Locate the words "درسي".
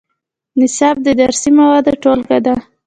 1.21-1.49